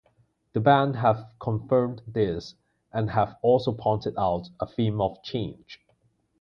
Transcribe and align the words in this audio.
The 0.53 0.59
band 0.59 0.95
have 0.95 1.29
confirmed 1.39 2.01
this, 2.07 2.55
and 2.91 3.11
have 3.11 3.35
also 3.43 3.71
pointed 3.71 4.15
out 4.17 4.49
a 4.59 4.65
theme 4.65 4.99
of 4.99 5.21
change. 5.21 5.79